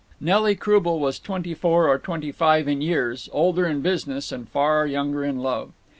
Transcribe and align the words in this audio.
Nelly 0.19 0.55
Croubel 0.55 0.97
was 0.99 1.19
twenty 1.19 1.53
four 1.53 1.87
or 1.87 1.99
twenty 1.99 2.31
five 2.31 2.67
in 2.67 2.81
years, 2.81 3.29
older 3.31 3.67
in 3.67 3.81
business, 3.83 4.31
and 4.31 4.49
far 4.49 4.87
younger 4.87 5.23
in 5.23 5.37
love. 5.37 5.73